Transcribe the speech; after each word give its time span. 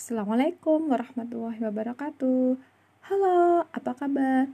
Assalamualaikum 0.00 0.88
warahmatullahi 0.88 1.60
wabarakatuh. 1.60 2.56
Halo, 3.04 3.68
apa 3.68 3.92
kabar? 3.92 4.48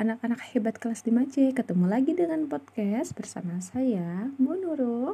Anak-anak 0.00 0.40
hebat 0.48 0.80
kelas 0.80 1.04
5C, 1.04 1.52
ketemu 1.52 1.92
lagi 1.92 2.16
dengan 2.16 2.48
podcast 2.48 3.12
bersama 3.12 3.60
saya, 3.60 4.32
Nurul, 4.40 5.12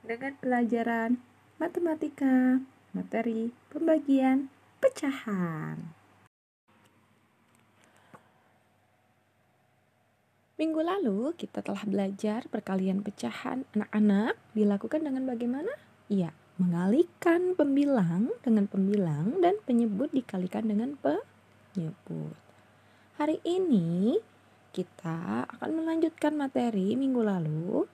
dengan 0.00 0.32
pelajaran 0.40 1.20
matematika, 1.60 2.64
materi 2.96 3.52
pembagian 3.68 4.48
pecahan. 4.80 5.92
Minggu 10.56 10.80
lalu 10.80 11.36
kita 11.36 11.60
telah 11.60 11.84
belajar 11.84 12.48
perkalian 12.48 13.04
pecahan 13.04 13.68
anak-anak 13.76 14.40
dilakukan 14.56 15.04
dengan 15.04 15.28
bagaimana? 15.28 15.76
Iya, 16.08 16.32
mengalihkan 16.58 17.54
pembilang 17.54 18.34
dengan 18.42 18.66
pembilang 18.66 19.38
dan 19.38 19.54
penyebut 19.62 20.10
dikalikan 20.10 20.66
dengan 20.66 20.98
penyebut. 20.98 22.34
Hari 23.14 23.38
ini 23.46 24.18
kita 24.74 25.46
akan 25.46 25.70
melanjutkan 25.70 26.34
materi 26.34 26.98
minggu 26.98 27.22
lalu 27.22 27.86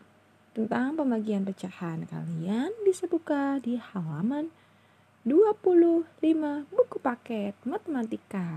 tentang 0.57 0.97
pembagian 0.97 1.45
pecahan. 1.45 2.09
Kalian 2.09 2.73
bisa 2.89 3.05
buka 3.05 3.61
di 3.61 3.77
halaman 3.77 4.49
25 5.29 6.09
buku 6.73 6.97
paket 7.05 7.53
matematika. 7.69 8.49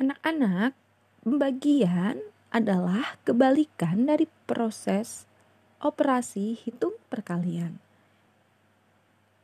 Anak-anak, 0.00 0.72
pembagian 1.20 2.18
adalah 2.48 3.20
kebalikan 3.28 4.08
dari 4.08 4.26
proses 4.48 5.28
operasi 5.84 6.56
hitung 6.56 6.96
perkalian. 7.12 7.76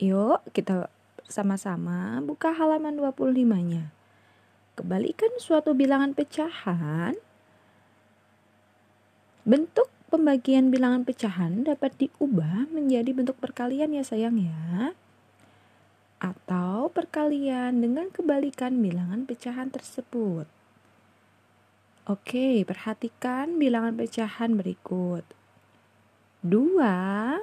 Yuk 0.00 0.40
kita 0.56 0.88
sama-sama 1.28 2.24
buka 2.24 2.56
halaman 2.56 2.96
25-nya. 2.96 3.92
Kebalikan 4.72 5.28
suatu 5.36 5.76
bilangan 5.76 6.16
pecahan. 6.16 7.12
Bentuk 9.44 9.92
pembagian 10.08 10.72
bilangan 10.72 11.04
pecahan 11.04 11.68
dapat 11.68 11.92
diubah 12.00 12.72
menjadi 12.72 13.12
bentuk 13.12 13.36
perkalian 13.36 13.92
ya 13.92 14.00
sayang 14.00 14.40
ya. 14.40 14.96
Atau 16.16 16.88
perkalian 16.88 17.84
dengan 17.84 18.08
kebalikan 18.08 18.80
bilangan 18.80 19.28
pecahan 19.28 19.68
tersebut. 19.68 20.48
Oke, 22.08 22.64
perhatikan 22.64 23.60
bilangan 23.60 23.92
pecahan 23.94 24.56
berikut. 24.56 25.39
2 26.40 27.36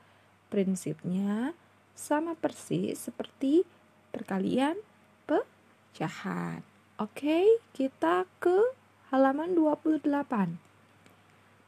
Prinsipnya 0.52 1.56
sama 1.96 2.36
persis 2.36 3.08
seperti 3.08 3.64
perkalian 4.12 4.76
pecahan. 5.24 6.68
Oke, 7.00 7.64
kita 7.72 8.28
ke 8.44 8.76
halaman 9.08 9.56
28. 9.56 10.04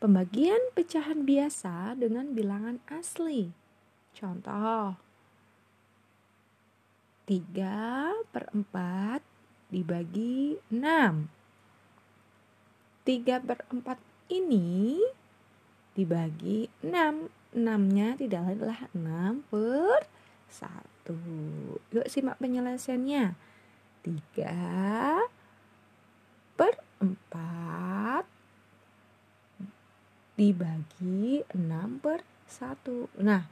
Pembagian 0.03 0.59
pecahan 0.75 1.24
biasa 1.24 1.96
dengan 1.96 2.36
bilangan 2.36 2.84
asli. 2.91 3.47
Contoh. 4.12 5.00
3 7.31 8.28
per 8.28 8.52
4 8.52 9.24
dibagi 9.72 10.59
6 10.68 11.37
3 13.07 13.40
per 13.40 13.63
4 13.72 14.35
ini 14.35 15.00
dibagi 15.95 16.68
6 16.84 17.56
6 17.56 17.95
nya 17.95 18.19
tidak 18.19 18.44
lain 18.44 18.59
adalah 18.59 18.91
6 18.91 19.47
per 19.47 20.12
1 20.51 21.96
yuk 21.96 22.07
simak 22.12 22.35
penyelesaiannya. 22.44 23.31
3 24.03 25.23
per 26.59 26.84
4 27.00 28.28
dibagi 30.35 31.47
6 31.56 32.03
per 32.03 32.28
1 32.51 33.23
nah 33.23 33.47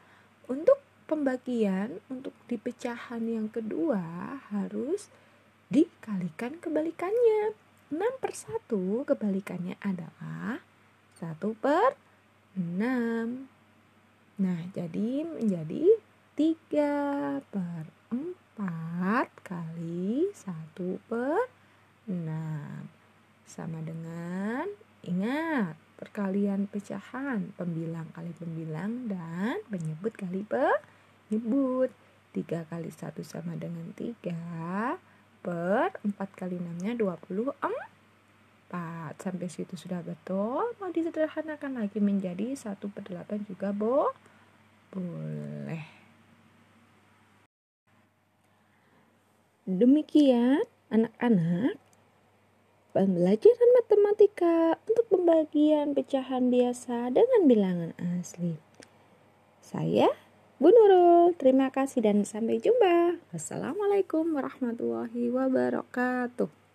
untuk 0.51 0.83
pembagian 1.07 2.03
untuk 2.11 2.35
di 2.51 2.59
pecahan 2.59 3.23
yang 3.23 3.47
kedua 3.47 4.03
harus 4.51 5.07
dikalikan 5.71 6.59
kebalikannya 6.59 7.64
6 7.93 8.01
per 8.17 8.31
1 8.33 9.05
kebalikannya 9.05 9.77
adalah 9.77 10.57
1 11.21 11.37
per 11.61 11.93
6. 12.57 13.45
Nah, 14.41 14.59
jadi 14.73 15.21
menjadi 15.21 16.01
3 16.33 17.45
per 17.53 17.83
4 18.09 19.29
kali 19.45 20.33
1 20.33 21.07
per 21.07 21.45
6. 22.09 22.89
Sama 23.45 23.79
dengan, 23.85 24.65
ingat, 25.05 25.77
perkalian 26.01 26.65
pecahan, 26.67 27.53
pembilang 27.55 28.09
kali 28.11 28.33
pembilang 28.35 29.07
dan 29.07 29.61
penyebut 29.69 30.17
kali 30.17 30.41
penyebut. 30.41 31.93
3 32.35 32.67
kali 32.67 32.91
1 32.91 33.23
sama 33.23 33.55
dengan 33.55 33.95
3 33.95 35.14
per 35.45 35.93
4 36.01 36.17
kali 36.33 36.57
6 36.57 36.81
nya 36.81 36.97
24 36.97 37.53
sampai 39.21 39.45
situ 39.45 39.77
sudah 39.77 40.01
betul. 40.01 40.73
Mau 40.81 40.89
disederhanakan 40.89 41.85
lagi 41.85 42.01
menjadi 42.01 42.57
1 42.57 42.81
per 42.89 43.05
8 43.05 43.45
juga 43.45 43.69
bo 43.69 44.09
boleh. 44.89 45.85
Demikian 49.69 50.65
anak-anak 50.89 51.77
pembelajaran 52.97 53.69
matematika 53.77 54.81
untuk 54.89 55.05
pembagian 55.13 55.93
pecahan 55.93 56.49
biasa 56.49 57.13
dengan 57.13 57.41
bilangan 57.45 57.91
asli. 58.17 58.57
Saya 59.61 60.24
Bu 60.55 60.71
Nurul, 60.71 61.35
terima 61.35 61.67
kasih 61.67 61.99
dan 61.99 62.23
sampai 62.23 62.63
jumpa. 62.63 63.19
Wassalamualaikum 63.35 64.39
warahmatullahi 64.39 65.27
wabarakatuh. 65.27 66.47